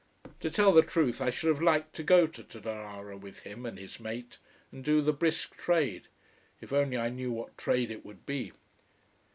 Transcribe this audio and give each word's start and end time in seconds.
To 0.39 0.49
tell 0.49 0.71
the 0.73 0.81
truth 0.81 1.21
I 1.21 1.29
should 1.29 1.49
have 1.49 1.61
liked 1.61 1.93
to 1.93 2.01
go 2.01 2.25
to 2.25 2.43
Tonara 2.43 3.15
with 3.19 3.41
him 3.41 3.67
and 3.67 3.77
his 3.77 3.99
mate 3.99 4.39
and 4.71 4.83
do 4.83 4.99
the 4.99 5.13
brisk 5.13 5.55
trade: 5.57 6.07
if 6.59 6.73
only 6.73 6.97
I 6.97 7.09
knew 7.09 7.31
what 7.31 7.55
trade 7.55 7.91
it 7.91 8.03
would 8.03 8.25
be. 8.25 8.51